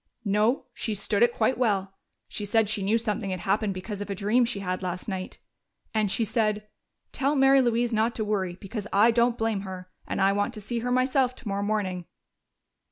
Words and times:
"No, 0.25 0.65
she 0.73 0.95
stood 0.95 1.21
it 1.21 1.31
quite 1.31 1.59
well. 1.59 1.93
She 2.27 2.43
said 2.43 2.67
she 2.67 2.81
knew 2.81 2.97
something 2.97 3.29
had 3.29 3.41
happened 3.41 3.75
because 3.75 4.01
of 4.01 4.09
a 4.09 4.15
dream 4.15 4.45
she 4.45 4.59
had 4.61 4.81
last 4.81 5.07
night. 5.07 5.37
And 5.93 6.09
she 6.11 6.25
said, 6.25 6.67
'Tell 7.11 7.35
Mary 7.35 7.61
Louise 7.61 7.93
not 7.93 8.15
to 8.15 8.25
worry, 8.25 8.55
because 8.59 8.87
I 8.91 9.11
don't 9.11 9.37
blame 9.37 9.61
her. 9.61 9.91
And 10.07 10.19
I 10.19 10.33
want 10.33 10.55
to 10.55 10.59
see 10.61 10.79
her 10.79 10.89
myself 10.91 11.35
tomorrow 11.35 11.61
morning.'" 11.61 12.05